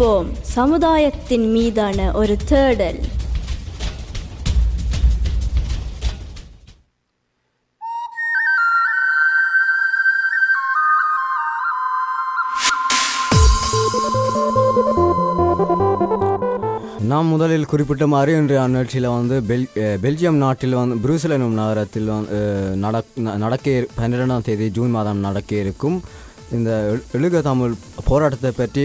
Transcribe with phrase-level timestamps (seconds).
[0.00, 3.00] விழித்திருப்போம் சமுதாயத்தின் மீதான ஒரு தேடல்.
[17.10, 19.64] நாம் முதலில் குறிப்பிட்ட மாதிரி இன்று அந்நிகழ்ச்சியில் வந்து பெல்
[20.02, 22.38] பெல்ஜியம் நாட்டில் வந்து புரூசல் எனும் நகரத்தில் வந்து
[23.44, 25.98] நடக்க பன்னிரெண்டாம் தேதி ஜூன் மாதம் நடக்க இருக்கும்.
[26.50, 26.70] இந்த
[27.12, 28.84] எழுக தமிழ் போராட்டத்தை பற்றி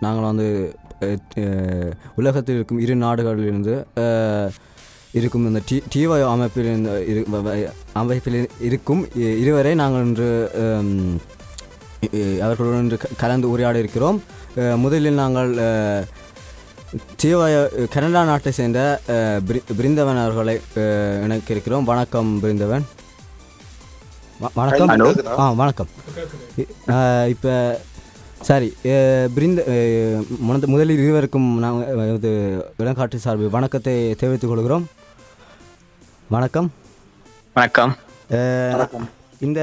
[0.00, 0.48] நாங்கள் வந்து
[2.16, 3.74] உலகத்தில் இருக்கும் இரு நாடுகளிலிருந்து
[5.12, 6.90] இருக்கும் இந்த டி டிஒய் அமைப்பில் இந்த
[7.92, 9.02] அமைப்பில் இருக்கும்
[9.40, 10.28] இருவரை நாங்கள் இன்று
[12.42, 14.18] அவர்களுடன் இன்று கலந்து உரையாட இருக்கிறோம்.
[14.76, 16.04] முதலில் நாங்கள் அஹ்,
[17.90, 18.80] கனடா நாட்டை சேர்ந்த
[19.14, 19.38] அஹ்,
[19.76, 20.86] பிருந்தவன் அவர்களை இணைக்கிருக்கிறோம்
[21.24, 21.84] இணைக்க இருக்கிறோம்.
[21.84, 22.84] வணக்கம் பிருந்தவன்.
[24.54, 24.88] வணக்கம்.
[25.38, 25.86] ஆ வணக்கம்.
[27.28, 27.80] இப்போ
[28.40, 28.72] சரி
[29.34, 29.62] பிருந்த
[30.42, 32.30] முனது- முதலில் இருவருக்கும் நாங்கள் இது
[32.78, 34.86] இளங்காட்டு சார்பு வணக்கத்தை தெரிவித்துக் கொள்கிறோம்.
[36.28, 36.72] வணக்கம்.
[37.54, 37.96] வணக்கம்.
[38.30, 38.88] அஹ்,
[39.40, 39.60] இந்த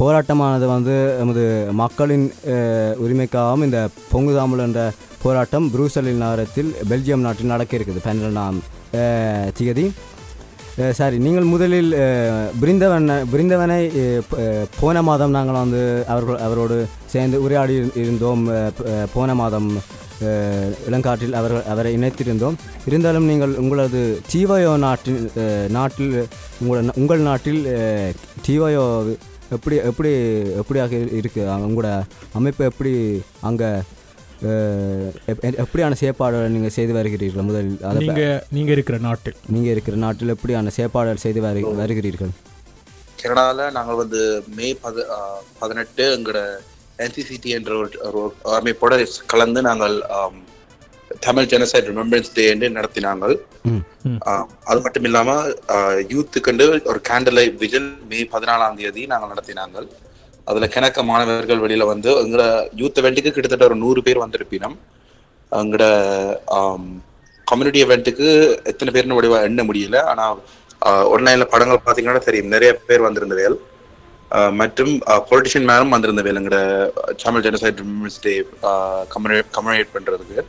[0.00, 2.32] போராட்டமானது வந்து நமது மக்களின்
[3.02, 8.00] உரிமைக்காகவும் இந்த பொங்கு தாமல் என்ற போராட்டம் புரூசலில் நகரத்தில் பெல்ஜியம் நாட்டில் நடக்க இருக்குது.
[8.04, 8.58] பன்னிரெண்டாம்
[8.92, 9.90] அஹ், திகதி.
[10.94, 13.78] சாரி நீங்கள் முதலில் அஹ், பிரிந்தவனை பிருந்தவனை
[14.80, 18.44] போன மாதம் நாங்கள் வந்து அவர்கள் அவரோடு சேர்ந்து உரையாடி இருந்தோம்.
[19.12, 19.68] போன மாதம்
[20.22, 20.32] இளங்காட்டில்
[20.86, 22.56] இளங்காற்றில் அவர்கள் அவரை இணைத்திருந்தோம்.
[22.86, 24.00] இருந்தாலும் நீங்கள் உங்களது
[24.32, 25.20] டீவயோ நாட்டில்
[25.70, 26.12] நாட்டில்
[26.60, 27.60] உங்களோட உங்கள் நாட்டில்
[28.46, 28.84] டிவையோ
[29.50, 30.10] எப்படி எப்படி
[30.60, 31.90] எப்படியாக இருக்குது உங்களோட
[32.32, 32.92] அமைப்பு எப்படி?
[33.42, 33.70] அங்கே
[34.42, 39.34] எப்படியான செயற்பாடுகள் நீங்கள் செய்து வருகிறீர்கள் முதலில் அதை நீங்க நீங்க இருக்கிற நாட்டில்.
[39.46, 42.30] நீங்கள் இருக்கிற நாட்டில் எப்படியான செயற்பாடுகள் செய்து வரு வருகிறீர்கள்?
[43.22, 46.42] கனடாவில் நாங்கள் வந்து மே பத ஆஹ் பதினெட்டு எங்களோட
[46.98, 50.02] என்சிசிடி என்ற ஒரு அமைப்போட கலந்து நாங்கள்
[51.20, 53.46] தமிழ் ஜெனசைட் ரிமெம்பரன்ஸ் டே என்று.
[54.26, 55.48] ஆஹ் அது மட்டும் இல்லாம
[56.14, 59.88] யூத்துக்கண்டு ஒரு கேண்டல் விஜன் மே பதினாலாம் தேதி நாங்கள் நடத்தினாங்கள்.
[60.50, 62.44] அதுல கிணக்க மாணவர்கள் வெளியில வந்து எங்களோட
[62.82, 64.76] யூத் eventக்கு கிட்டத்தட்ட ஒரு நூறு பேர் வந்திருப்பினோம்.
[65.60, 65.84] எங்களோட
[67.50, 68.28] கம்யூனிட்டி eventக்கு
[68.70, 69.98] எத்தனை பேர்னு வடிவா எண்ண முடியல.
[70.12, 70.24] ஆனா
[71.14, 72.52] ஒன்லைன்ல படங்கள் பாத்தீங்கன்னா தெரியும்.
[72.54, 73.56] நிறைய பேர் வந்திருந்தவைகள்.
[74.58, 74.92] மற்றும்
[75.30, 76.58] பொலிட்டிஷியன் மேலும் வந்திருந்தவைகள் எங்களோட
[77.22, 77.80] தமிழ் ஜெனசைட்
[78.26, 78.34] டே
[79.14, 80.44] கம்யூனேட் பண்றதுக்கு.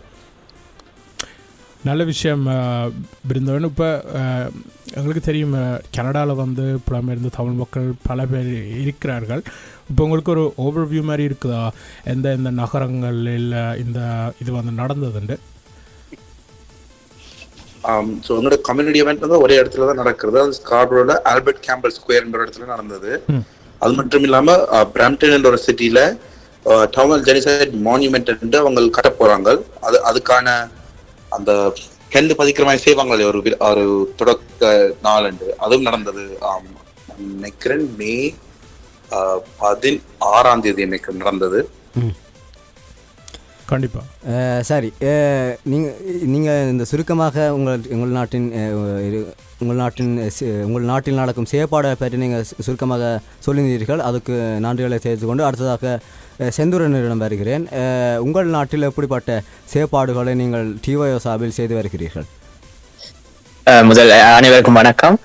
[1.88, 2.44] நல்ல விஷயம்
[3.30, 3.88] பிருந்தவன் இப்போ
[4.98, 5.54] எங்களுக்கு தெரியும்
[5.98, 8.50] கனடாவில் வந்து புலம்பெயர்ந்த தமிழ் மக்கள் பல பேர்
[8.82, 9.42] இருக்கிறார்கள்.
[9.90, 11.62] இப்போ உங்களுக்கு ஒரு ஓவர்வியூ மாதிரி இருக்குதா?
[12.14, 14.00] எந்த எந்த நகரங்களில் இந்த
[14.42, 15.38] இது வந்து நடந்ததுண்டு?
[18.26, 20.38] ஸோ எங்களோட கம்யூனிட்டி event வந்து ஒரே இடத்துல தான் நடக்கிறது.
[20.44, 23.12] அது ஸ்கார்பரோட ஆல்பர்ட் கேம்பல் ஸ்கொயர்ன்ற இடத்துல நடந்தது.
[23.86, 24.58] அது மட்டும் இல்லாம
[24.98, 26.02] பிராம்டன் என்ற ஒரு சிட்டில
[26.98, 29.50] டவுன் ஜெனிசைட் மான்யூமெண்ட் அவங்க கட்ட போறாங்க
[29.88, 30.48] அது அதுக்கான
[31.32, 31.52] அந்த
[32.12, 33.84] கெண்டு பதிக்கிற மாதிரி செய்வாங்களே ஒரு ஒரு
[34.16, 34.70] தொடக்க
[35.04, 36.24] நாளண்டு அதுவும் நடந்தது
[37.34, 38.14] நினைக்கிறேன் மே
[39.12, 41.60] ஆஹ், பதினாறாம் தேதி எனக்கு நடந்தது.
[43.72, 44.90] கண்டிப்பாக சரி.
[45.72, 45.98] நீங்கள்
[46.34, 48.48] நீங்கள் இந்த சுருக்கமாக உங்கள் உங்கள் நாட்டின்
[49.62, 50.14] உங்கள் நாட்டின்
[50.68, 53.12] உங்கள் நாட்டில் நடக்கும் செயற்பாடை பற்றி நீங்கள் சுருக்கமாக
[53.46, 54.02] சொல்லியிருந்தீர்கள்.
[54.10, 54.34] அதுக்கு
[54.66, 56.00] நன்றிகளை தெரிவித்து கொண்டு அடுத்ததாக
[56.58, 57.66] செந்தூரனிடம் வருகிறேன்.
[58.26, 59.42] உங்கள் நாட்டில் எப்படிப்பட்ட
[59.74, 62.28] செயற்பாடுகளை நீங்கள் டிஒயோ சார்பில் செய்து வருகிறீர்கள்?
[63.92, 65.18] முதல் அனைவருக்கும் வணக்கம்.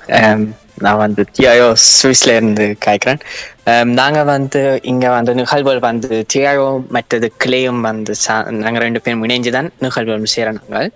[0.79, 3.85] நான் வந்து டிஐஓ சுவிஸ்ல இருந்து காய்க்கிறேன்.
[3.85, 9.51] நாங்க வந்து இங்க வந்து நிகழ்வுகள் வந்து டிஐஓ மற்றது கிளேயும் வந்து சா- நாங்க ரெண்டு பேரும் இணைஞ்சு
[9.51, 10.93] தான் நிகழ்வுகள் செய்யறோம் நாங்கள்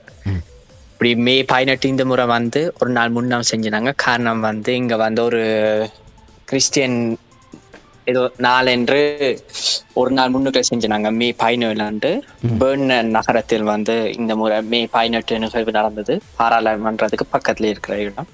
[0.93, 3.93] இப்படி மே பதினெட்டு இந்த முறை வந்து ஒரு நாள் முன்னம் செஞ்சினாங்க.
[3.97, 5.89] காரணம் வந்து இங்க வந்து ஒரு
[6.45, 7.19] கிறிஸ்டியன்
[8.05, 9.39] ஏதோ நாளென்று
[9.93, 11.13] ஒரு நாள் முன்னுக்கு செஞ்சினாங்க.
[11.13, 12.23] மே பதினேழு
[12.59, 16.21] பேர்ன் நகரத்தில் வந்து இந்த முறை மே பதினெட்டு நிகழ்வு நடந்தது.
[16.39, 18.27] பாராளுமன்றத்துக்கு பக்கத்துல இருக்கிற இடம்.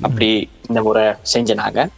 [0.00, 1.88] அப்படி இந்த முறை செஞ்சனாங்க.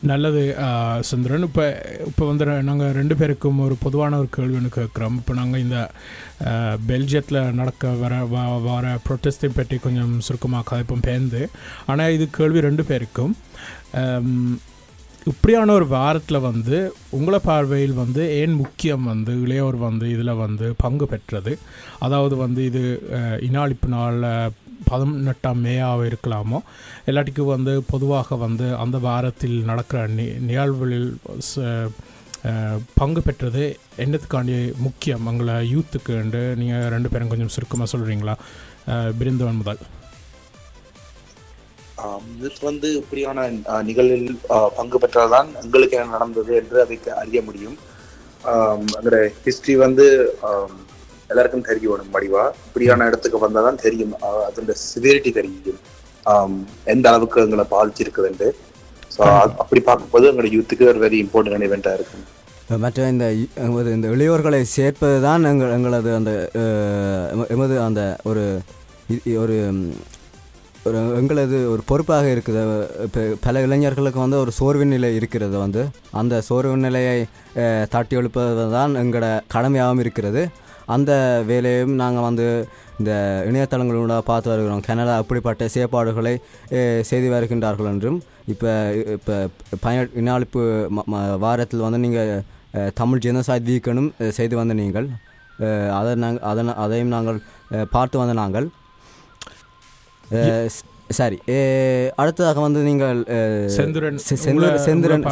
[0.00, 0.56] நல்லது
[1.00, 1.42] சுந்தரன்.
[1.42, 5.14] இப்போ இப்போ வந்து நாங்கள் ரெண்டு பேருக்கும் ஒரு பொதுவான ஒரு கேள்வி ஒன்று கேட்குறோம்.
[5.14, 5.90] இப்போ நாங்கள் இந்த
[6.88, 11.48] பெல்ஜியத்தில் நடக்க வர வ- வர ப்ரொட்டஸ்டை பற்றி கொஞ்சம் சுருக்கமாக கதைப்போம் பேர்ந்து
[11.86, 13.36] ஆனால் இது கேள்வி ரெண்டு பேருக்கும்.
[15.24, 21.06] இப்படியான ஒரு வாரத்தில் வந்து உங்களை பார்வையில் வந்து ஏன் முக்கியம் வந்து இளையோர் வந்து இதில் வந்து பங்கு
[21.06, 21.58] பெற்றது?
[21.98, 23.02] அதாவது வந்து இது
[23.40, 24.50] இனாளிப்பு நாளில்
[24.84, 26.58] பதினெட்டாம் மேயாக இருக்கலாமோ?
[27.06, 31.16] இல்லாட்டிக்கு வந்து பொதுவாக வந்து அந்த வாரத்தில் நடக்கிற நி நிகழ்வுகளில்
[31.56, 31.90] ச-
[32.94, 35.26] பங்கு பெற்றது என்னத்துக்காண்டி முக்கியம்?
[35.26, 38.34] எங்களை யூத்துக்குண்டு நீங்கள் ரெண்டு பேரும் கொஞ்சம் சுருக்கமாக சொல்கிறீங்களா
[39.18, 39.78] பிரிந்தவன் முதல்.
[42.38, 43.50] இது வந்து இப்படியான
[43.82, 44.38] நிகழ்வில்
[44.76, 47.78] பங்கு பெற்றால்தான் எங்களுக்கு என்ன நடந்தது என்று அதை அறிய முடியும்.
[48.42, 50.38] ஆம், அதோட ஹிஸ்டரி வந்து
[51.30, 55.80] எல்லாருக்கும் தெரியணும் வடிவா இப்படியான இடத்துக்கு வந்தாதான் தெரியும் ஆ, அதோட சிவியரிட்டி தெரியும்.
[56.92, 58.48] எந்த அளவுக்கு எங்களை பாதிச்சிருக்குதுன்ட்டு.
[59.10, 59.22] ஸோ
[59.62, 62.24] அப்படி பார்க்கும்போது எங்களோட யூத்துக்கு ஒரு வெரி இம்பார்ட்டன்ட் இவெண்ட்டாக இருக்கும்
[62.84, 63.26] மற்ற இந்த
[63.94, 66.32] இந்த இளையோர்களை சேர்ப்பது தான் எங்கள் எங்களது அந்த
[67.54, 68.44] எமது அந்த ஒரு
[69.42, 69.56] ஒரு
[70.88, 72.62] ஒரு எங்களது ஒரு பொறுப்பாக இருக்குது.
[73.04, 75.82] இப்போ பல இளைஞர்களுக்கு வந்து ஒரு சோர்வு நிலை இருக்கிறது வந்து.
[76.12, 77.14] அந்த சோர்வு நிலையை
[77.94, 80.42] தட்டி எழுப்பது தான் எங்களோட கடமையாகவும் இருக்கிறது.
[80.86, 81.12] அந்த
[81.46, 82.46] வேலையும் நாங்கள் வந்து
[82.98, 83.12] இந்த
[83.46, 84.80] இணையதளங்களோட பார்த்து வருகிறோம்.
[84.80, 86.34] கனடா அப்படிப்பட்ட செயற்பாடுகளை
[87.02, 88.70] செய்து வருகின்றார்கள் என்றும் இப்போ
[89.14, 89.36] இப்போ
[89.80, 90.62] பய இனாளிப்பு
[91.38, 92.32] வாரத்தில் வந்து நீங்கள்
[92.94, 95.08] தமிழ் ஜெனசாய்ட் வீக்கனும் செய்து வந்த நீங்கள்
[95.94, 97.38] அதை நாங்கள் அதை அதையும் நாங்கள்
[97.90, 98.66] பார்த்து வந்த நாங்கள்
[100.68, 103.66] ஸ்- சரி அஹ், அடுத்ததாக வந்து நீங்கள் அஹ்,
[104.38, 105.24] செந்துரன், செந்துரன்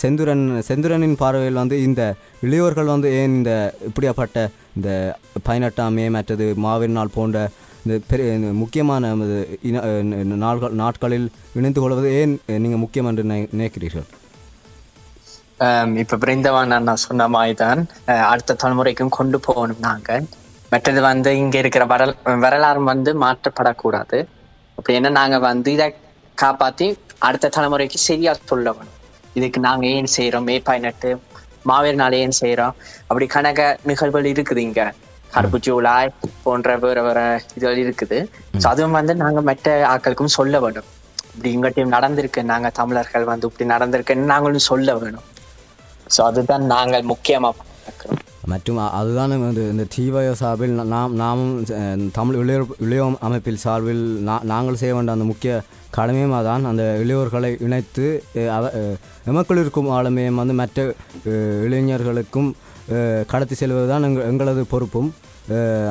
[0.00, 2.02] செந்துரன் செந்துரனின் பார்வையில் வந்து இந்த
[2.42, 3.52] இளையோர்கள் வந்து ஏன் இந்த
[3.86, 4.38] இப்படியாப்பட்ட
[4.76, 4.90] இந்த
[5.42, 7.38] பதினெட்டாம் மே மற்றது மாவீர் நாள் போன்ற
[7.84, 10.06] இந்த பெரிய முக்கியமான அஹ்
[10.38, 14.08] நாள்கள் நாட்களில் இணைந்து கொள்வது ஏன் நீங்கள் முக்கியம் என்று நினை- நினைக்கிறீர்கள்?
[15.96, 17.80] இப்ப பிருந்தவான் அண்ணா சொன்ன மாதிரி தான்
[18.26, 20.10] அடுத்த தலைமுறைக்கும் கொண்டு போகணும் நாங்க
[20.72, 24.18] மற்றது வந்து இங்க இருக்கிற வரல் வரலாறு வந்து மாற்றப்படக்கூடாது.
[24.78, 25.86] அப்படின்னா நாங்க வந்து இதை
[26.38, 26.86] காப்பாத்தி
[27.28, 28.74] அடுத்த தலைமுறைக்கு சரியா சொல்ல
[29.38, 31.08] இதுக்கு நாங்க ஏன் செய்யறோம் மே பதினெட்டு
[31.68, 32.74] மாவீர் நாள் ஏன் செய்யறோம்
[33.08, 34.82] அப்படி கணக்க நிகழ்வுகள் இருக்குது இங்க.
[35.34, 36.10] கருப்பு ஜூலாய்
[36.44, 37.18] போன்ற வேற வேற
[37.56, 38.18] இதுகள் இருக்குது.
[38.62, 40.88] ஸோ அதுவும் வந்து நாங்க மற்ற ஆட்களுக்கும் சொல்ல வேணும்.
[41.34, 45.26] இப்படி இங்கட்டையும் நடந்திருக்கு நாங்க தமிழர்கள் வந்து இப்படி நடந்திருக்குன்னு நாங்களும் சொல்ல வேணும்.
[46.14, 48.22] ஸோ அதுதான் நாங்கள் முக்கியமா பார்க்கிறோம்.
[48.50, 51.54] மற்றும் அதுதான் வந்து இந்த தீவய சார்பில் நாம் நாமும்
[52.18, 54.02] தமிழ் இளையோர் இளையோர் அமைப்பில் சார்பில்
[54.52, 55.52] நாங்கள் செய்ய வேண்டிய அந்த முக்கிய
[55.96, 56.64] கடமையும் அதான்.
[56.70, 58.06] அந்த இளையோர்களை இணைத்து
[58.56, 58.64] அவ
[59.30, 60.80] எமக்குள் இருக்கும் ஆளுமையும் வந்து மற்ற
[61.66, 62.50] இளைஞர்களுக்கும்
[63.26, 65.10] கடத்தி செல்வது தான் எங்கள் எங்களது பொறுப்பும்.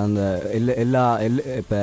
[0.06, 0.22] அந்த
[0.58, 1.80] எல்லா எல்லா எல் இப்போ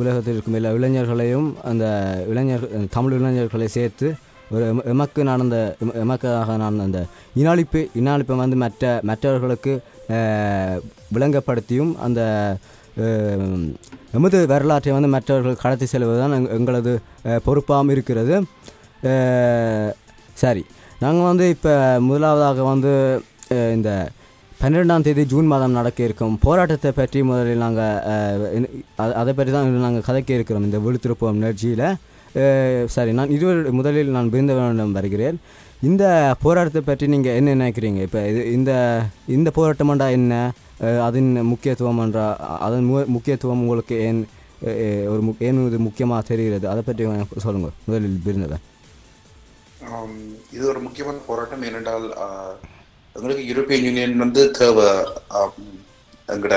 [0.00, 1.84] உலகத்தில் இருக்கும் எல்லா இளைஞர்களையும் அந்த
[2.30, 4.08] இளைஞர் தமிழ் இளைஞர்களை சேர்த்து
[4.52, 5.56] ஒரு எமக்கு நடந்த
[6.04, 7.00] எமக்காக நடந்த அந்த
[7.40, 9.74] இனாளிப்பு இனாளிப்பை வந்து மற்ற மற்றவர்களுக்கு
[11.16, 12.20] விளங்கப்படுத்தியும் அந்த
[14.18, 16.92] எமது வரலாற்றை வந்து மற்றவர்கள் கடத்தி செல்வது தான் எங்களது
[17.46, 18.34] பொறுப்பாகவும் இருக்கிறது.
[20.42, 20.62] சரி.
[21.04, 21.72] நாங்கள் வந்து இப்போ
[22.08, 22.92] முதலாவதாக வந்து
[23.76, 23.90] இந்த
[24.62, 30.30] பன்னிரெண்டாம் தேதி ஜூன் மாதம் நடக்க இருக்கும் போராட்டத்தை பற்றி முதலில் நாங்கள் அதை பற்றி தான் நாங்கள் கதைக்க
[30.38, 30.66] இருக்கிறோம்.
[30.68, 31.86] இந்த விழுத்திருப்போம் நிகழ்ச்சியில்.
[32.94, 35.36] சரி நான் இருவர் முதலில் நான் பிரிந்தவனிடம் வருகிறேன்.
[35.88, 36.04] இந்த
[36.44, 38.00] போராட்டத்தை பற்றி நீங்கள் என்ன நினைக்கிறீங்க?
[38.06, 38.72] இப்போ இது இந்த
[39.36, 40.34] இந்த போராட்டம்டா என்ன?
[41.08, 42.24] அதன் முக்கியத்துவம் என்றா
[42.66, 44.20] அதன் மு முக்கியத்துவம் உங்களுக்கு ஏன்
[45.12, 46.66] ஒரு மு ஏன் இது முக்கியமாக தெரிகிறது?
[46.72, 47.04] அதை பற்றி
[47.44, 48.64] சொல்லுங்கள் முதலில் பிரிந்தவன்
[50.56, 51.64] இது ஒரு முக்கியமான போராட்டம்.
[51.68, 52.06] ஏனென்றால்
[53.16, 54.88] எங்களுக்கு யூரோப்பியன் யூனியன் வந்து தேவை.
[56.34, 56.56] எங்களோட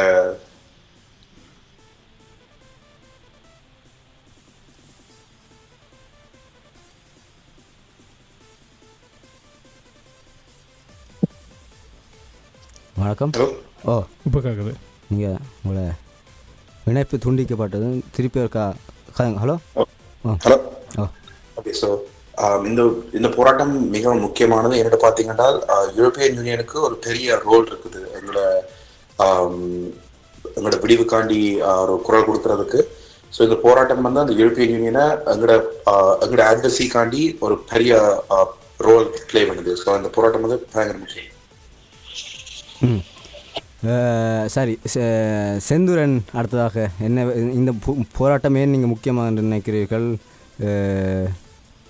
[12.98, 13.32] வணக்கம்.
[13.36, 13.48] ஹலோ.
[13.86, 13.94] ஓ.
[14.26, 14.72] இப்போ கேட்குது
[15.10, 15.84] நீங்கள் உங்களை
[16.86, 18.66] இணைப்பு துண்டிக்கப்பட்டது திருப்பி இருக்கா
[19.10, 19.56] கதைங்க ஹலோ.
[20.26, 20.58] ஆ ஹலோ.
[20.98, 21.06] ஓ.
[21.58, 21.90] ஓகே ஸோ
[22.68, 22.82] இந்த
[23.14, 24.80] இந்த போராட்டம் மிகவும் முக்கியமானது.
[24.82, 25.48] என்னோட பார்த்தீங்கன்னா
[25.98, 28.02] யூரோப்பியன் யூனியனுக்கு ஒரு பெரிய ரோல் இருக்குது.
[28.18, 28.42] எங்களோட
[29.20, 29.62] ஆம்,
[30.52, 31.40] எங்களோட விடிவுக்காண்டி
[31.70, 32.82] ஆஹ், ஒரு குரல் கொடுக்கறதுக்கு.
[33.34, 35.56] ஸோ இந்த போராட்டம் வந்து அந்த யூரோப்பியன் யூனியனை எங்களோட
[35.92, 37.94] ஆஹ், எங்களோட அட்வசிக்காண்டி ஒரு பெரிய
[38.88, 39.74] ரோல் ப்ளே பண்ணுது.
[39.82, 41.34] ஸோ அந்த போராட்டம் வந்து பயங்கர முக்கியம்.
[44.48, 44.74] சரி
[45.70, 50.08] செந்துரன் அடுத்ததாக என்ன இந்த போ- போராட்டம் நீங்கள் முக்கியமாக நினைக்கிறீர்கள்?
[50.60, 51.28] அஹ்,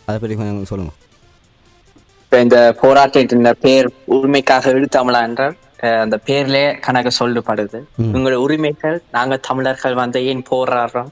[0.05, 0.97] அதை பற்றி கொஞ்சம் சொல்லுங்கள்
[2.21, 7.79] இப்ப இந்த போராட்டத்தின் பேர் உரிமைக்காக எழுத்தாமலா என்றால் அஹ், அந்த பேர்லயே கணக்கு சொல்லப்படுது.
[8.07, 11.11] உங்களோட உரிமைகள் நாங்க தமிழர்கள் வந்து ஏன் போராடுறோம்?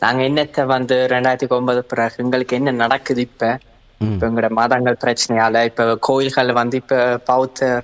[0.00, 3.58] நாங்க என்னத்தை வந்து ரெண்டாயிரத்தி ஒன்பது பிறகு எங்களுக்கு என்ன நடக்குது இப்ப?
[4.00, 7.82] இப்ப எங்களோட மதங்கள் பிரச்சனையால இப்ப கோயில்கள் வந்து இப்ப பௌத்த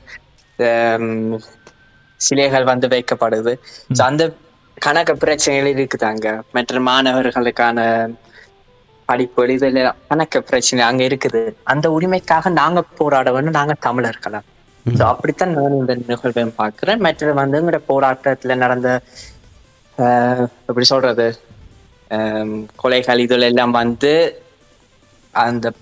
[2.21, 3.53] சிலைகள் வந்து வைக்கப்படுது.
[4.09, 4.23] அந்த
[4.87, 7.79] கணக்கு பிரச்சனைகள் இருக்குதாங்க மற்ற மாணவர்களுக்கான
[9.09, 9.81] படிப்பு இதுல
[10.11, 11.43] கணக்கு பிரச்சனை அங்க இருக்குது.
[11.73, 14.41] அந்த உரிமைக்காக நாங்க போராட வேண்டும் நாங்க தமிழர்களா.
[15.11, 17.03] அப்படித்தான் நான் இந்த நிகழ்வை பார்க்கிறேன்.
[17.07, 18.89] மற்றது வந்து எங்களோட போராட்டத்துல நடந்த
[20.71, 21.27] எப்படி சொல்றது?
[22.83, 24.13] கொலைகள் இதுல எல்லாம் வந்து
[25.35, 25.73] அந்த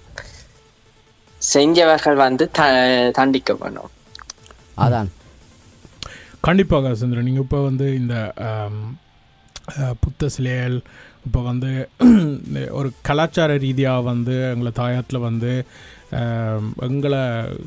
[1.43, 2.63] செஞ்சவர்கள் வந்து த
[3.19, 3.91] தண்டிக்க வேணும்.
[4.79, 5.11] அதான்.
[6.49, 8.15] கண்டிப்பாக சந்திரன் நீங்கள் இப்போ வந்து இந்த
[10.05, 10.77] புத்த சிலைகள்
[11.27, 11.71] இப்போ வந்து
[12.79, 15.53] ஒரு கலாச்சார ரீதியாக வந்து எங்களை தாயத்தில் வந்து
[16.89, 17.21] எங்களை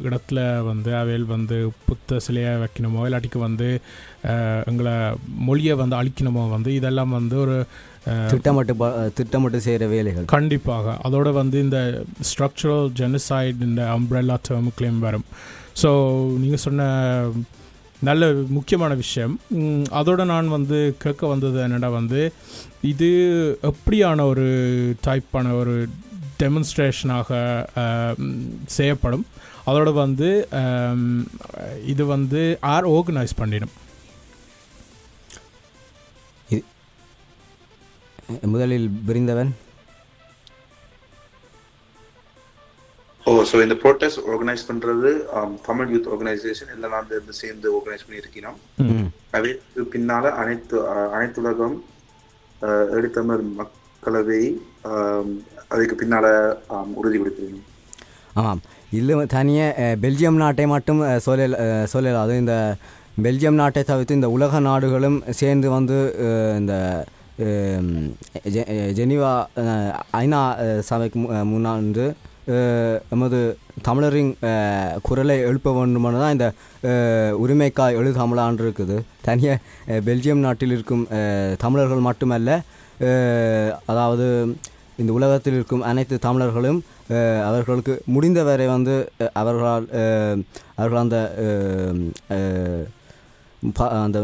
[0.08, 3.70] இடத்துல வந்து அவையில் வந்து புத்த சிலையை வைக்கணுமோ இல்லாட்டிக்கு வந்து
[4.72, 4.96] எங்களை
[5.48, 7.56] மொழியை வந்து அழிக்கணுமோ வந்து இதெல்லாம் வந்து ஒரு
[8.32, 8.74] திட்டமிட்டு
[9.20, 10.26] திட்டமிட்டு செய்கிற வேலைகள்.
[10.36, 10.98] கண்டிப்பாக.
[11.08, 11.80] அதோட வந்து இந்த
[12.32, 15.28] ஸ்ட்ரக்சரல் ஜெனசைட் இந்த அம்ப்ரெல்லா டேர்முக்குள்ளேயும் வரும்.
[15.82, 15.89] ஸோ
[16.41, 16.88] நீங்கள் சொன்ன
[18.08, 19.34] நல்ல முக்கியமான விஷயம்.
[20.00, 22.22] அதோட நான் வந்து கேட்க வந்தது என்னடா வந்து
[22.91, 23.10] இது
[23.72, 24.48] எப்படியான ஒரு
[25.08, 25.75] டைப்பான ஒரு
[26.41, 27.29] டெமன்ஸ்ட்ரேஷனாக
[28.77, 29.25] செய்யப்படும்.
[29.70, 30.29] அதோட வந்து
[31.94, 32.41] இது வந்து
[32.74, 33.74] ஆர் ஆர்கனைஸ் பண்ணிடும்.
[38.53, 39.53] முதலில் விரிந்தவன்.
[43.25, 48.05] ஓ ஸோ இந்த ப்ரோட்டஸ்ட் ஆர்கனைஸ் பண்றது ஆம், தமிழ் யூத் ஆர்கனைசேஷன் எல்லாம் நான் இருந்து சேர்ந்து ஆர்கனைஸ்
[48.05, 49.08] பண்ணியிருக்கிறோம் ம்.
[49.34, 50.75] அதுக்கு பின்னால அனைத்து
[51.15, 51.77] அனைத்துலகம்
[52.98, 54.41] எடுத்தமிழ் மக்களவை
[55.74, 56.25] அதுக்கு பின்னால
[56.75, 57.72] ஆம், உறுதி கொடுத்திருக்கணும்.
[58.36, 58.62] ஆமாம்.
[58.91, 62.22] இல்லை தனியாக பெல்ஜியம் நாட்டை மட்டும் சொல்லல அஹ், சொல்லல.
[62.24, 62.55] அது இந்த
[63.22, 65.98] பெல்ஜியம் நாட்டை தவிர்த்து இந்த உலக நாடுகளும் சேர்ந்து வந்து
[66.60, 66.74] இந்த
[68.98, 69.32] ஜெனீவா
[70.20, 70.41] ஐநா
[70.89, 72.05] சபைக்கு முன்னாண்டு
[73.10, 73.40] நமது
[73.82, 74.32] தமிழரின்
[75.02, 76.48] குரலை எழுப்ப வேண்டுமென தான் இந்த
[77.40, 79.64] உரிமைக்காய் எழுதாமலான் இருக்குது தனியாக
[80.02, 81.08] பெல்ஜியம் நாட்டில் இருக்கும்
[81.58, 82.52] தமிழர்கள் மட்டுமல்ல
[83.86, 84.28] அதாவது
[84.98, 86.80] இந்த உலகத்தில் இருக்கும் அனைத்து தமிழர்களும்
[87.46, 88.96] அவர்களுக்கு முடிந்தவரை வந்து
[89.34, 89.88] அவர்களால்
[90.75, 91.18] அவர்கள் அந்த
[93.75, 94.18] ப- அந்த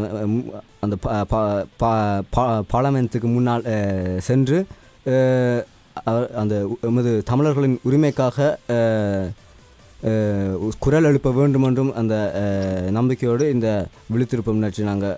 [0.80, 3.64] அந்த ப- ப- ப- ப- பார்லமெண்ட்டுக்கு முன்னால்
[4.20, 4.58] சென்று
[6.34, 8.38] அந்த எமது தமிழர்களின் உரிமைக்காக
[10.78, 12.14] குரல் எழுப்ப வேண்டும் என்றும் அந்த
[12.90, 13.68] நம்பிக்கையோடு இந்த
[14.14, 15.16] விழுத்திருப்பு நிகழ்ச்சி நாங்கள்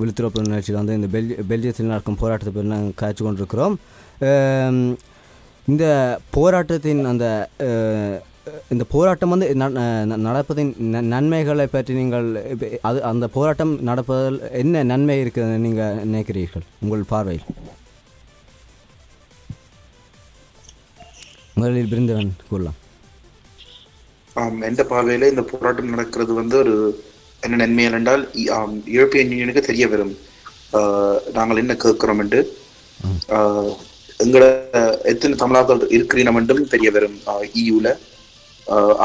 [0.00, 3.76] விழித்திருப்பு நிகழ்ச்சியில் வந்து இந்த பெல்ஜி பெல்ஜியத்தில் நடக்கும் போராட்டத்தை பற்றி நாங்கள் காய்ச்சி கொண்டிருக்கிறோம்.
[5.66, 5.84] இந்த
[6.30, 7.24] போராட்டத்தின் அந்த
[8.68, 12.28] இந்த போராட்டம் வந்து ந- ந- நடப்பதின் ந- நன்மைகளை பற்றி நீங்கள்
[12.82, 17.44] அது அந்த போராட்டம் நடப்பதில் என்ன நன்மை இருக்குதுன்னு நீங்கள் நினைக்கிறீர்கள் உங்கள் பார்வையில்?
[21.58, 22.78] முதலில் பிரிந்தவன் கூறலாம்.
[24.40, 26.74] ஆம், எந்த பார்வையில இந்த போராட்டம் நடக்கிறது வந்து ஒரு
[27.42, 28.22] என்ன நன்மை என்றால்
[28.94, 30.12] யூரோப்பியன் யூனியனுக்கு தெரிய வரும்.
[31.38, 32.40] நாங்கள் என்ன கேட்கிறோம் என்று?
[34.24, 34.44] எங்கள
[35.12, 37.16] எத்தனை தமிழர்கள் இருக்கிறீனம் என்றும் தெரிய வரும்.
[37.62, 37.88] இயூல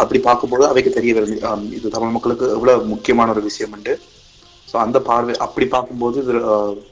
[0.01, 1.67] அப்படி பார்க்கும்போது அவைக்கு தெரிய வரும்.
[1.77, 3.93] இது தமிழ் மக்களுக்கு எவ்வளவு முக்கியமான ஒரு விஷயம் என்று.
[4.69, 6.33] ஸோ அந்த பார்வை அப்படி பார்க்கும்போது இது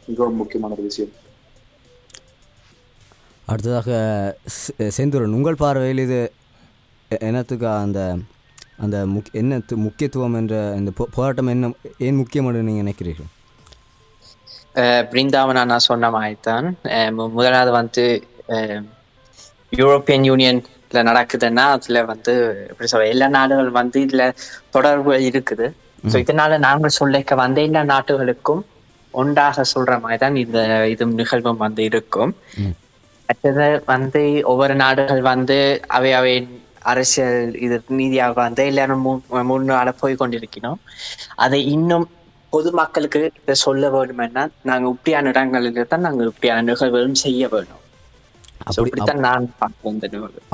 [0.09, 1.11] மிகவும் முக்கியமான ஒரு விஷயம்.
[3.51, 3.89] அடுத்ததாக
[4.97, 6.19] செந்தூரன் உங்கள் பார்வையில் இது
[7.27, 7.99] என்னத்துக்கு அந்த
[8.83, 11.71] அந்த முக் என்ன முக்கியத்துவம் என்ற இந்த போராட்டம் என்ன
[12.07, 13.29] ஏன் முக்கியம் என்று நீங்கள் நினைக்கிறீர்கள்?
[15.11, 16.67] பிருந்தாவனா நான் சொன்ன மாதிரி தான்
[17.35, 18.03] முதலாவது வந்து
[19.79, 22.33] யூரோப்பியன் யூனியன்ல நடக்குதுன்னா அதுல வந்து
[22.71, 24.23] எப்படி சொல்ற எல்லா நாடுகள் வந்து இதுல
[24.75, 25.67] தொடர்பு இருக்குது.
[26.11, 28.63] ஸோ இதனால நாங்கள் சொல்லிக்க வந்த எல்லா நாட்டுகளுக்கும்
[29.13, 30.59] ஒன்றாக சொல்ற மாதிரி தான் இந்த
[30.93, 32.33] இது நிகழ்வும் வந்து இருக்கும்.
[33.31, 34.21] அடுத்தது வந்து
[34.51, 35.57] ஒவ்வொரு நாடுகள் வந்து
[35.97, 36.33] அவை அவை
[36.91, 39.05] அரசியல் இது நீதியாக வந்து எல்லாரும்
[39.51, 40.79] முன்னால போய் கொண்டிருக்கணும்
[41.45, 42.07] அதை இன்னும்
[42.53, 47.79] பொதுமக்களுக்கு இதை சொல்ல வேண்டுமென்னா நாங்க இப்படியான இடங்களில் தான் நாங்க இப்படியான நிகழ்வுகளும் செய்ய வேணும்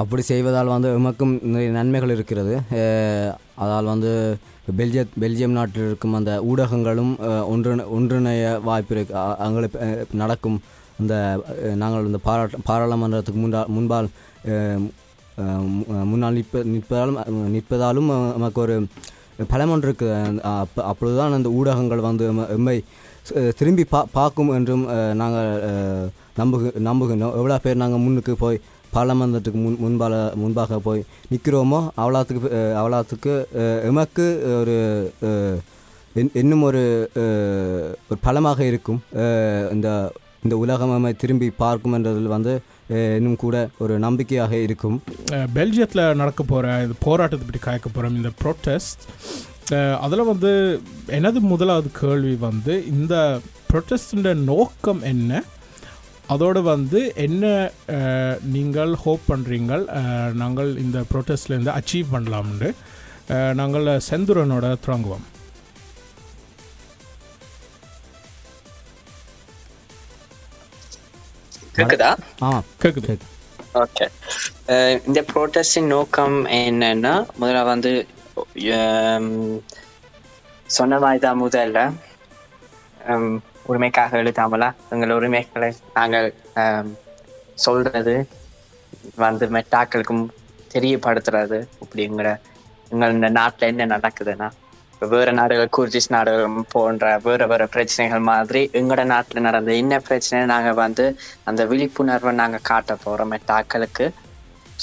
[0.01, 2.53] அப்படி செய்வதால் வந்து எமக்கும் நிறைய நன்மைகள் இருக்கிறது.
[3.63, 4.11] அதால் வந்து
[4.79, 7.11] பெல்ஜிய பெல்ஜியம் நாட்டில் இருக்கும் அந்த ஊடகங்களும்
[7.53, 9.13] ஒன்று ஒன்றிணைய வாய்ப்பு இருக்கு.
[9.45, 9.69] அங்கே
[10.21, 10.57] நடக்கும்.
[10.99, 11.15] இந்த
[11.75, 14.07] நாங்கள் இந்த பாராட்ட பாராளுமன்றத்துக்கு முன்பா முன்பால்
[16.09, 17.17] முன்னால் நிற்ப நிற்பதாலும்
[17.51, 18.75] நிற்பதாலும் நமக்கு ஒரு
[19.49, 22.23] பலம் ஒன்று இருக்குது அப்போ அப்ப அப்பொழுதுதான் அந்த ஊடகங்கள் வந்து
[22.55, 22.77] எம்மை
[23.55, 27.35] திரும்பி பா பார்க்கும் என்றும் நாங்கள் அஹ், நம்புகு நம்புகின்றோம்.
[27.35, 28.61] எவ்வளோ பேர் நாங்கள் முன்னுக்கு போய்
[28.91, 31.01] பாராளுமன்றத்துக்கு முன் முன்பால முன்பாக போய்
[31.31, 32.49] நிற்கிறோமோ அவ்வளோத்துக்கு
[32.79, 33.33] அவ்வளோத்துக்கு
[33.83, 34.77] எமக்கு ஒரு
[36.35, 36.83] இன்னும் ஒரு
[38.09, 39.01] ஒரு பலமாக இருக்கும்.
[39.71, 39.89] இந்த
[40.47, 42.53] இந்த உலகம் நம்ம திரும்பி பார்க்கும் என்றதில் வந்து
[43.17, 44.97] இன்னும் கூட ஒரு நம்பிக்கையாக இருக்கும்.
[45.57, 49.03] பெல்ஜியத்தில் நடக்க போகிற இந்த போராட்டத்தை பற்றி காய்க்க போகிறோம் இந்த ப்ரொட்டஸ்ட்
[50.05, 50.51] அதில் வந்து
[51.17, 53.15] எனது முதலாவது கேள்வி வந்து இந்த
[53.71, 55.41] ப்ரொட்டஸ்டின் நோக்கம் என்ன?
[56.33, 57.45] அதோடு வந்து என்ன
[58.55, 59.83] நீங்கள் ஹோப் பண்ணுறீங்கள்
[60.41, 62.71] நாங்கள் இந்த ப்ரொட்டஸ்ட்லேருந்து அச்சீவ் பண்ணலாம்னு
[63.61, 65.25] நாங்கள் செந்துரனோட தொடங்குவோம்
[71.77, 73.15] இருக்குதா ஆமாம் கேட்குது
[73.77, 74.05] ஓகே
[75.05, 77.91] இந்த ப்ரோட்டஸ்டின் நோக்கம் என்னன்னா முதல்ல வந்து
[80.69, 81.81] சொன்ன மாதிரி தான் முதல்ல
[83.67, 86.27] உரிமைக்காக எழுதாமலா எங்கள் உரிமைகளை நாங்கள்
[87.57, 88.15] சொல்றது
[89.17, 90.25] வந்து மெட்டாக்களுக்கும்
[90.71, 92.29] தெரியப்படுத்துறது அப்படிங்கிற
[92.91, 94.47] எங்கள் இந்த நாட்டில் என்ன நடக்குதுன்னா
[95.01, 100.79] வேற நாடுகள் குர்திஸ் நாடுகள் போன்ற வேற வேற பிரச்சனைகள் மாதிரி எங்களோட நாட்டில் நடந்த என்ன பிரச்சனை நாங்கள்
[100.83, 101.05] வந்து
[101.49, 104.07] அந்த விழிப்புணர்வை நாங்கள் காட்ட போகிறோம் மெட்டாக்களுக்கு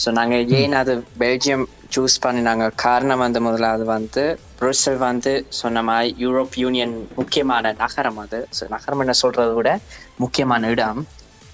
[0.02, 0.92] ஸோ நாங்கள் ஏன் அது
[1.22, 2.64] பெல்ஜியம் சூஸ் பண்ணினாங்க?
[2.84, 4.22] காரணம் வந்து முதலாவது வந்து
[4.58, 8.40] புருசல் வந்து சொன்ன மாதிரி யூரோப் யூனியன் முக்கியமான நகரம் அது.
[8.56, 9.72] ஸோ நகரம் என்ன சொல்றதை விட
[10.24, 11.00] முக்கியமான இடம்.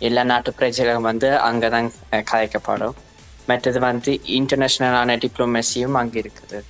[0.08, 1.88] எல்லா நாட்டு பிரஜைகளும் வந்து அங்கே தான்
[2.30, 2.96] கலைக்கப்படும்.
[3.48, 6.60] மற்றது வந்து இன்டர்நேஷ்னலான டிப்ளமேசியும் அங்கே இருக்குது.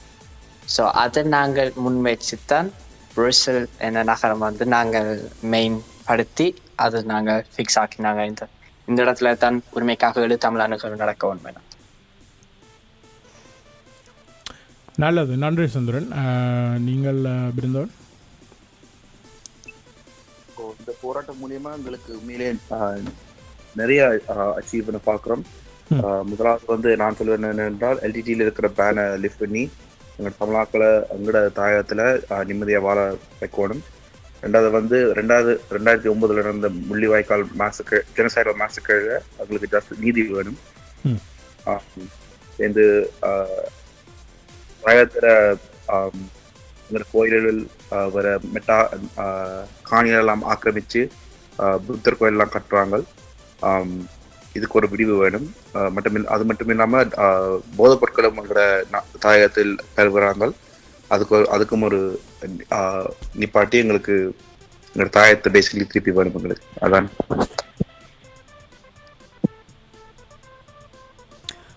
[0.70, 2.68] ஸோ அதை நாங்கள் முன்வச்சு தான்
[3.14, 5.08] புருசல் என்ற நகரம் வந்து நாங்கள்
[5.52, 6.46] மெயின் படுத்தி
[6.78, 8.20] அது நாங்கள் ஃபிக்ஸ் ஆக்கினாங்க.
[8.30, 8.42] இந்த
[8.88, 11.52] இந்த இடத்துல தான் உரிமைக்காக எழு தமிழானுகள் நடக்க உண்மை
[14.98, 15.32] நல்லது.
[15.42, 16.08] நன்றி சுந்தரன்.
[16.86, 17.20] நீங்கள்
[17.56, 17.92] பிருந்தவன்
[20.54, 23.04] So, இந்த போராட்டம் மூலியமா எங்களுக்கு உண்மையிலே ஆஹ்,
[23.76, 24.00] நிறைய
[24.58, 25.42] அச்சீவ் பண்ண பாக்குறோம்
[25.90, 26.00] ம்.
[26.00, 29.62] ஆஹ், முதலாவது வந்து நான் சொல்லுவேன் என்னென்றால் எல்டிடியில் இருக்கிற பேனை லிஃப்ட் பண்ணி
[30.20, 32.98] எங்களோட தமிழாக்களை எங்களோட தாயகத்துல ஆஹ், நிம்மதியா வாழ
[33.40, 33.82] வைக்கணும்.
[34.42, 39.04] ரெண்டாவது வந்து ரெண்டாவது ரெண்டாயிரத்தி ஒன்பதுல நடந்த முள்ளிவாய்க்கால் மாசக்கர் ஜெனசைடல் மாசக்கர்
[39.36, 40.58] அவங்களுக்கு ஜஸ்ட் நீதி வேணும்.
[42.56, 42.84] சேர்ந்து
[43.22, 43.66] ஆஹ்,
[44.82, 45.26] தாயகத்துல
[45.88, 46.14] ஆஹ்,
[46.84, 47.60] எங்களோட கோயில்கள்
[47.90, 48.78] ஆஹ், வர மெட்டா
[50.48, 51.02] ஆக்கிரமிச்சு
[51.58, 52.96] ஆஹ், புத்தர் கோயில் எல்லாம் கட்டுறாங்க
[54.52, 55.54] இதுக்கு ஒரு விடிவு வேணும்.
[55.74, 57.04] மட்டுமில் அது மட்டும் இல்லாம
[57.76, 58.84] போதைப் பொருட்களும் என்கிற
[59.22, 60.52] தாயகத்தில் பெறுகிறாங்க
[61.08, 62.00] அதுக்கு ஒரு- அதுக்கும் ஒரு
[62.70, 64.34] ஆஹ், நிப்பாட்டி எங்களுக்கு
[64.94, 66.64] எங்களோட தாயத்தை பேசிக்கலி திருப்பி வேணும் எங்களுக்கு.
[66.80, 67.08] அதான்.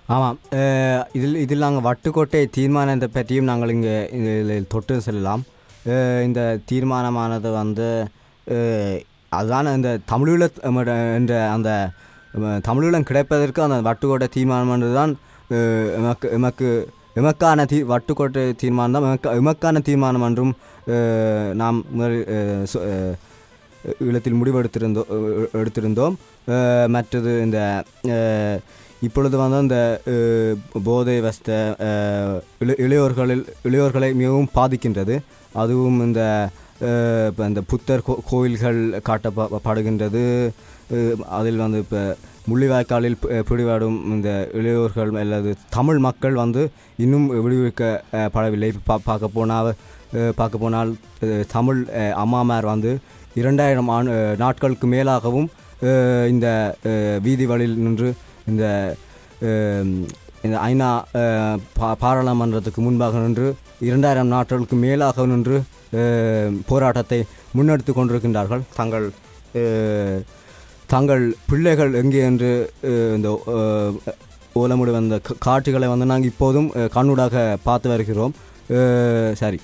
[0.06, 0.40] ஆமாம்.
[0.52, 5.44] அஹ், இதில் இதில் நாங்கள் வட்டுக்கோட்டை தீர்மானத்தை பற்றியும் நாங்கள் இங்கே இதில் தொட்டு செல்லலாம்.
[5.86, 7.88] அஹ், இந்த தீர்மானமானது வந்து
[8.48, 10.42] அஹ், அதுதான் இந்த தமிழீழ
[11.16, 11.70] என்ற அந்த
[12.64, 15.14] தமிழீழம் கிடைப்பதற்கு அந்த வட்டுக்கோட்டை தீர்மானம் தான்
[15.98, 16.68] எமக்கு எமக்கு
[17.16, 20.54] எமக்கான தீ வட்டுக்கோட்டை தீர்மானம் தான் எமக்கு எமக்கான தீர்மானம் என்றும்
[21.54, 22.18] நாம் முதல்
[22.72, 22.86] சொ-
[24.04, 25.10] ஈழத்தில் முடிவெடுத்திருந்தோம்
[25.54, 26.16] எடுத்திருந்தோம்.
[26.88, 27.60] மற்றது இந்த
[29.02, 29.78] இப்பொழுது வந்து அந்த
[30.84, 31.50] போதை வஸ்த
[32.80, 35.16] இளையோர்களில் இளையோர்களை மிகவும் பாதிக்கின்றது.
[35.54, 36.22] அதுவும் இந்த
[37.30, 40.24] இப்போ இந்த புத்தர் கோ கோயில்கள் காட்டப்படுகின்றது
[41.30, 42.02] அதில் வந்து இப்போ
[42.48, 43.18] முள்ளிவாய்க்காலில்
[43.48, 46.64] பிடிவாடும் இந்த இளையோர்கள் அல்லது தமிழ் மக்கள் வந்து
[46.98, 49.70] இன்னும் விடுவிக்கப்படவில்லை பா பார்க்க போனால்
[50.36, 50.92] பார்க்க போனால்
[51.52, 51.80] தமிழ்
[52.16, 52.92] அம்மாமார் வந்து
[53.36, 55.48] இரண்டாயிரம் ஆண் நாட்களுக்கு மேலாகவும்
[56.28, 56.48] இந்த
[57.20, 58.10] வீதி வழியில் நின்று
[58.48, 58.64] இந்த
[60.44, 60.90] இந்த ஐநா
[61.80, 63.48] பா- பாராளுமன்றத்துக்கு முன்பாக நின்று
[63.90, 65.58] இரண்டாயிரம் நாட்களுக்கு மேலாக நின்று
[66.70, 67.20] போராட்டத்தை
[67.58, 68.64] முன்னெடுத்து கொண்டிருக்கின்றார்கள்.
[68.80, 69.08] தங்கள்
[70.94, 72.50] தங்கள் பிள்ளைகள் எங்கே என்று
[73.18, 73.30] இந்த
[74.62, 75.16] ஓலமுடி வந்த
[75.46, 77.36] காட்சிகளை வந்து நாங்கள் இப்போதும் கண்ணூடாக
[77.68, 78.34] பார்த்து வருகிறோம்.
[79.42, 79.60] சரி.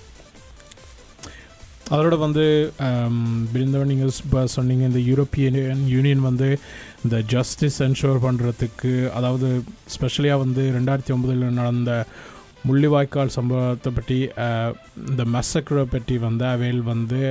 [1.93, 2.43] அதோட வந்து
[3.53, 5.57] பிருந்தவன் நீங்கள் இப்போ சொன்னீங்க இந்த யூரோப்பியன்
[5.93, 6.47] யூனியன் வந்து
[7.05, 9.47] இந்த ஜஸ்டிஸ் என்ஷோர் பண்ணுறதுக்கு அதாவது
[9.95, 11.93] ஸ்பெஷலியாக வந்து ரெண்டாயிரத்தி ஒம்பதில் நடந்த
[12.67, 14.17] முள்ளிவாய்க்கால் சம்பவத்தை பற்றி
[15.09, 17.21] இந்த மெசக்கரை பற்றி வந்து அவையில் வந்து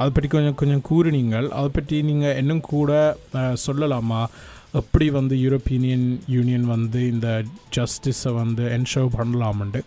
[0.00, 1.46] அதை பற்றி கொஞ்சம் கொஞ்சம் கூறினீங்கள்.
[1.58, 2.90] அதை பற்றி நீங்கள் இன்னும் கூட
[3.66, 4.22] சொல்லலாமா?
[4.80, 7.28] எப்படி வந்து யூரோப்பியன் யூனியன் வந்து இந்த
[7.76, 9.82] ஜஸ்டிஸை வந்து என்ஷோர் பண்ணலாம்ண்டு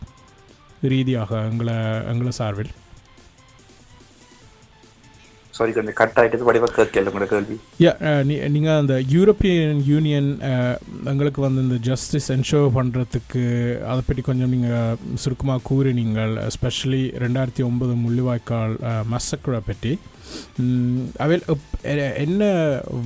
[0.91, 1.77] ரீதியாக எங்களை
[2.11, 2.73] எங்களை சார்பில்.
[5.57, 7.55] சாரி கொஞ்சம் கட் ஆகிட்டு வடிவ கேட்கல உங்களோட கேள்வி.
[7.81, 7.91] யா
[8.49, 10.29] நீங்கள் அந்த யூரோப்பியன் யூனியன்
[11.11, 13.43] எங்களுக்கு வந்து இந்த ஜஸ்டிஸ் என்ஷோர் பண்ணுறதுக்கு
[13.87, 18.75] அதை பற்றி கொஞ்சம் நீங்கள் சுருக்கமாக கூறினீங்கள் எஸ்பெஷலி ரெண்டாயிரத்தி ஒன்பது முள்ளிவாய்க்கால்
[19.11, 19.93] மசக்கரை பற்றி
[21.23, 21.45] அவையில்
[22.23, 22.41] என்ன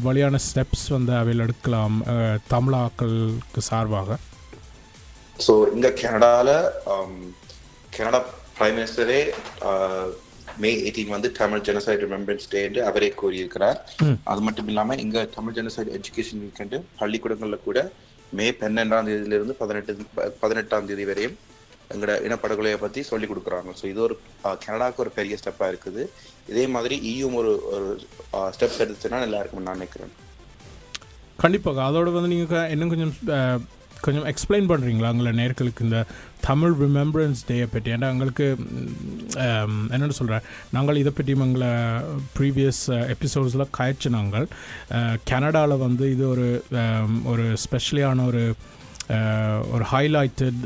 [0.03, 4.17] வழியான ஸ்டெப்ஸ் வந்து அவையில் எடுக்கலாம் அஹ், தமிழாக்களுக்கு சார்பாக?
[5.39, 6.49] ஸோ இங்க கனடால
[7.93, 8.19] கனடா
[8.57, 9.21] பிரைம் மினிஸ்டரே
[10.57, 13.77] மே எயிட்டீன் வந்து தமிழ் ஜெனசைட் ரிமெம்பரன்ஸ் டே என்று அவரே கூறியிருக்கிறார்.
[14.23, 17.79] அது மட்டும் இல்லாம இங்க தமிழ் ஜெனசைட் எஜுகேஷன் வீக்கெண்டு பள்ளிக்கூடங்கள்ல கூட
[18.31, 19.93] மே பன்னெண்டாம் தேதியில இருந்து பதினெட்டு
[20.41, 21.37] பதினெட்டாம் தேதி வரையும்
[21.91, 23.71] எங்களோட இனப்படுகொலையை பத்தி சொல்லி கொடுக்குறாங்க.
[23.79, 26.03] ஸோ இது ஒரு அஹ், கனடாக்கு ஒரு பெரிய ஸ்டெப்பா இருக்குது.
[26.47, 27.87] இதே மாதிரி ஈயும் ஒரு ஒரு
[28.55, 30.13] ஸ்டெப்ஸ் எடுத்துச்சுன்னா நல்லா இருக்கும்னு நான் நினைக்கிறேன்.
[31.39, 31.81] கண்டிப்பாக.
[31.83, 33.13] அதோட வந்து நீங்கள் இன்னும் கொஞ்சம்
[34.05, 35.99] கொஞ்சம் எக்ஸ்பிளைன் பண்ணுறீங்களா உங்களை நேர்களுக்கு இந்த
[36.47, 38.45] தமிழ் ரிமெம்பரன்ஸ் டேயை பற்றி ஏன்னா எங்களுக்கு
[39.95, 41.71] என்னென்னு சொல்கிறேன் நாங்கள் இதை பற்றி எங்களை
[42.37, 42.83] ப்ரீவியஸ்
[43.15, 44.47] எபிசோட்ஸில் காய்ச்சி நாங்கள்.
[45.31, 46.47] கனடாவில் வந்து இது ஒரு
[47.33, 48.43] ஒரு ஸ்பெஷலியான ஒரு
[49.73, 50.59] ஒரு ஹைலைட்டட்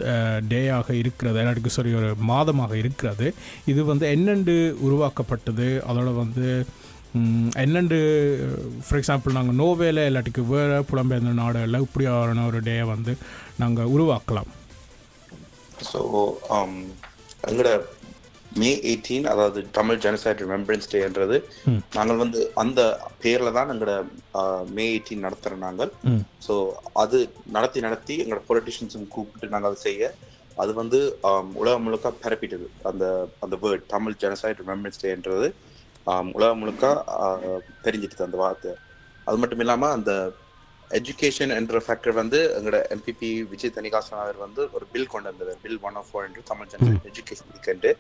[0.52, 1.38] டேயாக இருக்கிறது.
[1.44, 3.28] எனக்கு சாரி ஒரு மாதமாக இருக்கிறது.
[3.72, 5.68] இது வந்து என்னென்று உருவாக்கப்பட்டது?
[5.90, 6.48] அதோட வந்து
[7.16, 8.00] ம், என்னென்று
[8.86, 13.14] ஃபார் எக்ஸாம்பிள் நாங்கள் நோவேல இல்லாட்டிக்கு வேறு புலம்பெயர்ந்த நாடுகளில் இப்படியான ஒரு டேயை வந்து
[13.60, 14.50] நாங்கள் உருவாக்கலாம்
[15.86, 16.00] ஸோ
[17.44, 17.72] எங்களோட
[18.60, 21.38] மே எயிட்டீன் அதாவது தமிழ் ஜெனசைட் ரிமெம்பரன்ஸ் டேன்றது.
[21.96, 22.82] நாங்கள் வந்து அந்த
[23.24, 23.96] பேர்ல தான் எங்களோட
[24.72, 25.92] மே எயிட்டீன் நடத்துகிற நாங்கள்.
[26.46, 26.54] ஸோ
[27.04, 27.18] அது
[27.52, 30.12] நடத்தி நடத்தி எங்களோட பொலிட்டிஷியன்ஸும் கூப்பிட்டு நாங்கள் அதை செய்ய
[30.58, 31.00] அது வந்து
[31.60, 33.06] உலகம் முழுக்க பரப்பிட்டது அந்த
[33.44, 35.50] அந்த வேர்ட் தமிழ் ஜெனசைட் ரிமெம்பரன்ஸ் டேன்றது
[36.36, 37.28] உலகம் முழுக்க ஆ,
[37.86, 38.72] தெரிஞ்சிட்டுது அந்த வார்த்தை.
[39.28, 40.12] அது மட்டும் இல்லாம அந்த
[40.92, 45.80] எஜுகேஷன் என்ற ஃபேக்டர் வந்து எங்களோட எம்பிபி விஜய் தனிகாசன் அவர் வந்து ஒரு பில் கொண்டு வந்தது பில்
[45.82, 47.92] ஒன் ஆஃப் ஃபோர் என்று தமிழ் ஜெனரல் எஜுகேஷன் வீக்கெண்டு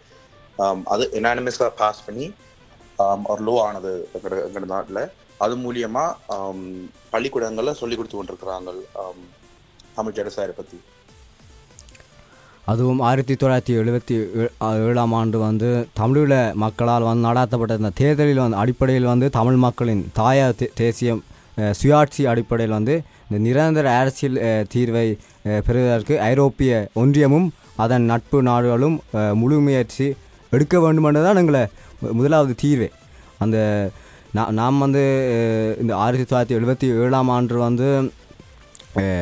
[0.88, 2.28] அது எனானிமஸாக பாஸ் பண்ணி
[3.26, 5.02] ஒரு லோ ஆனது எங்களோட எங்களோட நாட்டில்.
[5.39, 6.04] அது மூலியமா
[6.36, 6.68] ஆம்,
[7.13, 8.72] பள்ளிக்கூடங்கள்ல சொல்லி கொடுத்து கொண்டிருக்கிறாங்க
[9.96, 10.78] தமிழ் ஜெனசாயரை பத்தி.
[12.65, 14.15] அதுவும் ஆயிரத்தி தொள்ளாயிரத்தி எழுபத்தி
[14.86, 15.67] ஏழாம் ஆண்டு வந்து
[15.99, 20.39] தமிழீழ மக்களால் வந்து நடாத்தப்பட்ட இந்த தேர்தலில் வந்து அடிப்படையில் வந்து தமிழ் மக்களின் தாய
[20.75, 21.21] தேசியம்
[21.71, 22.95] சுயாட்சி அடிப்படையில் வந்து
[23.28, 24.39] இந்த நிரந்தர அரசியல்
[24.73, 25.06] தீர்வை
[25.67, 30.08] பெறுவதற்கு ஐரோப்பிய ஒன்றியமும் அதன் நட்பு நாடுகளும் அஹ், முழு முயற்சி
[30.51, 31.63] எடுக்க வேண்டுமென்றதான் எங்களை
[32.12, 32.89] முதலாவது தீர்வே.
[33.39, 33.58] அந்த
[34.36, 35.04] நா- நாம் வந்து
[35.82, 37.88] இந்த ஆயிரத்தி தொள்ளாயிரத்தி எழுபத்தி ஏழாம் ஆண்டு வந்து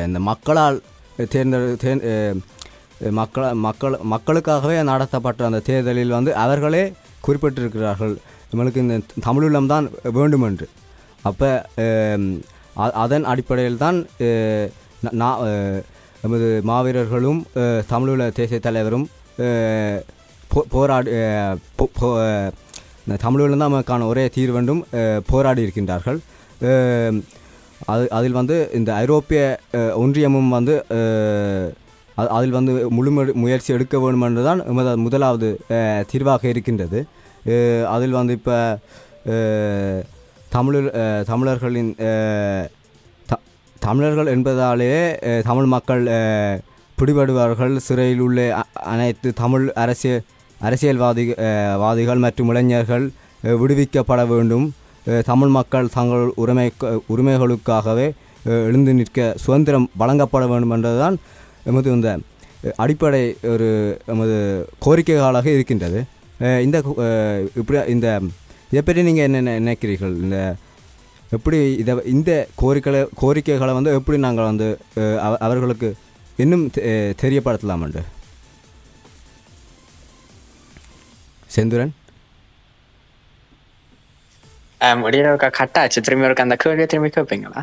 [0.06, 0.78] இந்த மக்களால்
[1.32, 1.94] தேர்ந்தெடு
[3.10, 6.92] மக்கள் மக்கள் மக்களுக்காகவே நடத்தப்பட்ட அந்த தேர்தலில் வந்து அவர்களே
[7.26, 8.16] குறிப்பிட்டிருக்கிறார்கள்.
[8.52, 10.68] நம்மளுக்கு இந்த தமிழீழம் தான் வேண்டும் என்று
[11.22, 11.66] அப்போ
[12.74, 14.06] அதன் அடிப்படையில் தான்
[15.10, 15.38] நான்
[16.22, 17.46] நமது மாவீரர்களும்
[17.90, 19.08] தமிழீழ தேசிய தலைவரும்
[20.54, 21.10] போ- போராடி
[21.78, 22.52] போ-
[23.08, 24.82] தமிழீழம் தான் நமக்கான ஒரே தீர்வென்றும்
[25.26, 26.18] போராடி இருக்கின்றார்கள்.
[27.86, 29.58] அது அதில் வந்து இந்த ஐரோப்பிய
[29.94, 30.84] ஒன்றியமும் வந்து
[32.14, 35.60] அதில் வந்து முழு முயற்சி எடுக்க வேண்டும் என்றுதான் எமது முதலாவது
[36.10, 37.06] தீர்வாக இருக்கின்றது.
[37.86, 38.78] அதில் வந்து இப்போ
[40.48, 41.94] தமிழர் தமிழர்களின்
[43.26, 43.40] த-
[43.78, 46.06] தமிழர்கள் என்பதாலே தமிழ் மக்கள்
[46.98, 47.76] பிடிபடுவார்கள்.
[47.76, 50.22] சிறையில் உள்ள அனைத்து தமிழ் அரசியல்
[50.60, 51.34] அரசியல்வாதி
[51.76, 53.10] வாதிகள் மற்றும் இளைஞர்கள்
[53.44, 54.72] விடுவிக்கப்பட வேண்டும்.
[55.24, 56.72] தமிழ் மக்கள் தங்கள் உரிமை
[57.16, 58.12] உரிமைகளுக்காகவே
[58.44, 61.16] எழுந்து நிற்க சுதந்திரம் வழங்கப்பட வேண்டும் என்றதுதான்
[61.64, 62.18] எமது இந்த
[62.76, 66.04] அடிப்படை ஒரு எமது கோரிக்கைகளாக இருக்கின்றது.
[66.38, 66.78] இந்த
[67.54, 68.20] இப்படி இந்த
[68.66, 70.16] இதை பற்றி நீங்கள் என்ன நினைக்கிறீர்கள்?
[70.16, 70.54] இந்த
[71.30, 75.94] எப்படி இதை இந்த கோரிக்கை கோரிக்கைகளை வந்து எப்படி நாங்கள் வந்து அவ- அவர்களுக்கு
[76.36, 78.02] இன்னும் தெ- தெரியப்படுத்தலாம் என்று?
[81.56, 81.90] செந்துரன்?
[84.80, 86.00] முடியல இருக்கா கட்டாச்சு.
[86.00, 87.62] திரும்பி இருக்க அந்த கேள்வியை திரும்பி கேட்பீங்களா?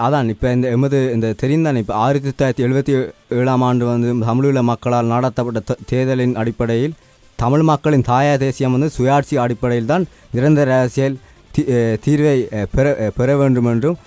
[0.00, 2.92] அதான் இப்போ இந்த எமது இந்த தெரிந்தான் இப்போ ஆயிரத்தி தொள்ளாயிரத்தி எழுபத்தி
[3.36, 5.60] ஏழாம் ஆண்டு வந்து தமிழீழ மக்களால் நடத்தப்பட்ட
[5.90, 6.94] தேர்தலின் அடிப்படையில்
[7.38, 11.16] தமிழ் மக்களின் தாயா தேசியம் வந்து சுயாட்சி அடிப்படையில் தான் நிரந்தர அரசியல்
[11.54, 11.68] தீ-
[12.04, 12.36] தீர்வை
[12.72, 13.98] பெற பெற வேண்டும் என்றும்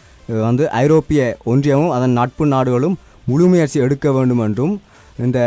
[0.42, 2.96] வந்து ஐரோப்பிய ஒன்றியமும் அதன் நட்பு நாடுகளும்
[3.28, 4.74] முழுமுயற்சி எடுக்க வேண்டும் என்றும்
[5.20, 5.40] இந்த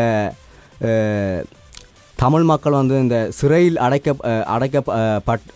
[2.22, 4.80] தமிழ் மக்கள் வந்து இந்த சிறையில் அடைக்க அடைக்க
[5.24, 5.46] பட்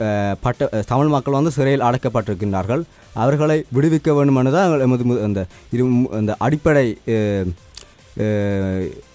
[0.40, 2.83] பட்ட தமிழ் மக்கள் வந்து சிறையில் அடைக்கப்பட்டிருக்கின்றார்கள்.
[3.14, 6.98] அவர்களை விடுவிக்க வேண்டும் என்று எமது அந்த இரு அந்த அடிப்படை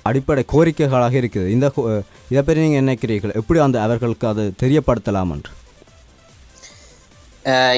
[0.01, 3.35] அடிப்படை கோரிக்கைகளாக இருக்குது இந்த கோ- இதை பற்றி நீங்கள் நினைக்கிறீர்கள்?
[3.35, 5.51] எப்படி அந்த அவர்களுக்கு அது தெரியப்படுத்தலாம் என்று?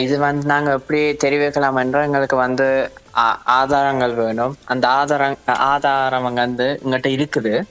[0.02, 4.56] இது வந்து நாங்கள் எப்படி தெரிவிக்கலாம் என்று எங்களுக்கு வந்து ஆ- ஆதாரங்கள் வேணும்.
[4.66, 7.62] அந்த ஆதாரம் ஆதாரம் வந்து எங்கிட்ட இருக்குது.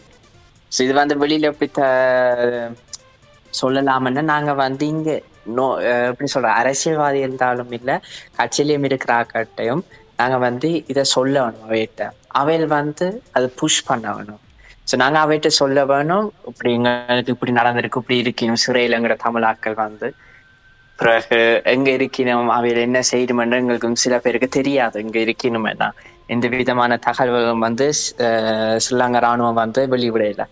[0.73, 2.71] ஸோ இது வந்து வெளியில எப்படி த-
[3.53, 5.11] சொல்லலாம்னு நாங்க வந்து இங்க
[5.57, 7.95] நோ அஹ் எப்படி சொல்ற அரசியல்வாதி இருந்தாலும் இல்லை
[8.39, 9.83] கட்சியிலையும் இருக்கிற ஆக்கட்டையும்
[10.19, 10.61] நாங்க வந்து
[10.93, 12.03] இதை சொல்ல வேணும் அவைகிட்ட
[12.41, 13.07] அவையில் வந்து
[13.37, 14.41] அது புஷ் பண்ண வேணும்.
[14.89, 20.09] ஸோ நாங்க அவைகிட்ட சொல்ல வேணும் இப்படி எங்களுக்கு இப்படி நடந்திருக்கு இப்படி இருக்கணும் சிறையிலங்கிற தமிழாக்கள் வந்து.
[20.99, 21.39] பிறகு
[21.73, 22.19] எங்க இருக்கணும்
[22.57, 25.87] அவையில் என்ன செய்யணுமென்று எங்களுக்கு சில பேருக்கு தெரியாது இங்க இருக்கணும் என்ன
[26.31, 27.87] எந்த விதமான தகவல்களும் வந்து
[28.27, 30.45] அஹ், ஸ்ரீலங்கா ராணுவம் வந்து வெளிவிடல.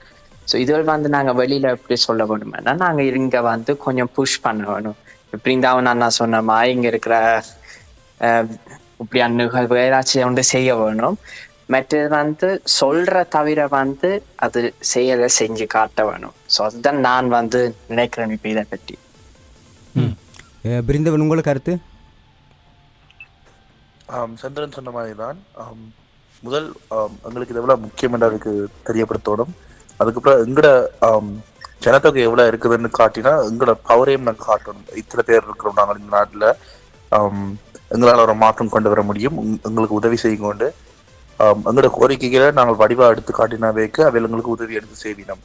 [0.46, 4.98] ஸோ இதுகள் வந்து நாங்க வெளியில எப்படி சொல்ல வேணும்னா நாங்க இங்க வந்து கொஞ்சம் புஷ் பண்ண வேணும்
[5.32, 7.14] இப்படி இருந்தாவும் நான் சொன்னோமா இங்கே இங்க இருக்கிற
[8.20, 8.46] அஹ்,
[9.00, 11.18] இப்படியான நிகழ்வு ஏதாச்சும் ஒன்று செய்ய வேணும்.
[11.68, 14.60] மற்றது வந்து சொல்ற தவிர வந்து அது
[14.90, 16.34] செயலை செஞ்சு காட்ட வேணும்.
[16.48, 17.60] ஸோ அதுதான் நான் வந்து
[17.90, 18.96] நினைக்கிறேன் இப்போ இதை பற்றி.
[20.86, 21.74] பிரிந்தவன் உங்கள் கருத்து?
[24.42, 25.38] சந்திரன் சொன்ன மாதிரி தான்
[26.46, 26.66] முதல்
[27.28, 29.52] எங்களுக்கு இது எவ்வளவு முக்கியம் என்று தெரியப்படுத்தோடும் தெரியப்படுத்தணும்.
[30.00, 30.68] அதுக்கப்புறம் எங்கட
[31.84, 34.88] ஜனத்தொகை எவ்வளவு இருக்குதுன்னு காட்டினா எங்களோட பவரையும் நாங்கள் காட்டணும்.
[35.00, 36.48] இத்தனை பேர் இருக்கிறோம் நாங்கள் இந்த நாட்டில்.
[37.94, 39.36] எங்களால் ஒரு மாற்றம் கொண்டு வர முடியும்.
[39.68, 40.68] எங்களுக்கு உதவி செய்யும் கொண்டு
[41.68, 45.42] எங்களோட கோரிக்கைகளை நாங்கள் வடிவா எடுத்து காட்டினாவேக்கு அவையில் எங்களுக்கு உதவி எடுத்து செய்வினோம்.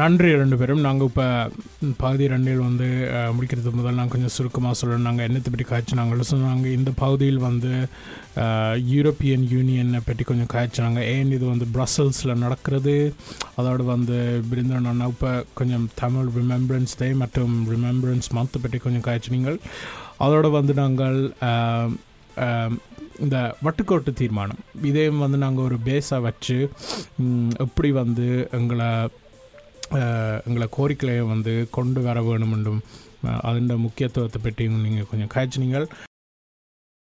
[0.00, 0.82] நன்றி ரெண்டு பேரும்.
[0.86, 1.24] நாங்கள் இப்போ
[2.02, 2.86] பகுதி ரெண்டில் வந்து
[3.36, 5.06] முடிக்கிறதுக்கு முதல் நான் கொஞ்சம் சுருக்கமாக சொல்லணும்.
[5.08, 7.72] நாங்கள் என்னத்தை பற்றி காய்ச்சினாங்களோ சொன்னாங்க இந்த பகுதியில் வந்து
[8.92, 12.96] யூரோப்பியன் யூனியனை பற்றி கொஞ்சம் காய்ச்சினாங்க ஏன் இது வந்து ப்ரஸல்ஸில் நடக்கிறது?
[13.60, 14.18] அதோடு வந்து
[14.50, 19.58] பிருந்தன் இப்போ கொஞ்சம் தமிழ் ரிமெம்பரன்ஸ் டே மற்றும் ரிமெம்பரன்ஸ் மந்த்தை பற்றி கொஞ்சம் காய்ச்சினீங்கள்.
[20.26, 21.18] அதோடு வந்து நாங்கள்
[23.24, 24.62] இந்த வட்டுக்கோட்டு தீர்மானம்.
[24.90, 26.56] இதையும் வந்து நாங்கள் ஒரு பேஸாக வச்சு
[27.64, 28.28] எப்படி வந்து
[28.58, 28.88] எங்களை
[30.46, 32.80] எங்களை கோரிக்கையை வந்து கொண்டு வர வேணும் என்றும்
[33.48, 35.86] அதன் முக்கியத்துவத்தை பற்றியும் நீங்கள் கொஞ்சம் காய்ச்சினீங்கள்.